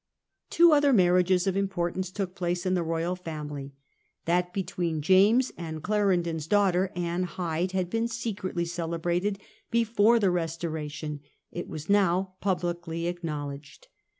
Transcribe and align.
Two 0.49 0.71
other 0.71 0.91
marriages 0.93 1.45
of 1.45 1.55
importance 1.55 2.09
took 2.09 2.33
place 2.33 2.65
in 2.65 2.73
the 2.73 2.81
royal 2.81 3.15
family. 3.15 3.75
That 4.25 4.51
between 4.51 5.03
James 5.03 5.51
and 5.59 5.83
Clarendons 5.83 6.31
Marriages 6.37 6.47
daughter, 6.47 6.91
Anne 6.95 7.21
Hyde, 7.25 7.73
had 7.73 7.87
been 7.87 8.07
secretly 8.07 8.65
cele 8.65 8.89
bnrtherand 8.97 9.03
Crated 9.03 9.39
before 9.69 10.17
the 10.17 10.31
Restoration; 10.31 11.19
it 11.51 11.67
was 11.69 11.87
now 11.87 12.29
sister. 12.31 12.37
publicly 12.41 13.05
acknowledged. 13.05 13.89